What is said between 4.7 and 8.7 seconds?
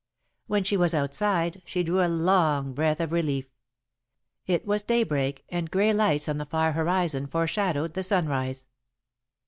daybreak, and grey lights on the far horizon foreshadowed the sunrise.